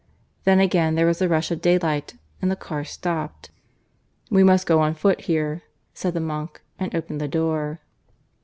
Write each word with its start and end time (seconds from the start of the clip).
Then 0.45 0.59
again 0.59 0.95
there 0.95 1.05
was 1.05 1.21
a 1.21 1.29
rush 1.29 1.51
of 1.51 1.61
daylight 1.61 2.15
and 2.41 2.49
the 2.49 2.55
car 2.55 2.83
stopped. 2.83 3.51
"We 4.31 4.43
must 4.43 4.65
go 4.65 4.81
on 4.81 4.95
foot 4.95 5.21
here," 5.29 5.61
said 5.93 6.15
the 6.15 6.19
monk, 6.19 6.63
and 6.79 6.95
opened 6.95 7.21
the 7.21 7.27
door. 7.27 7.81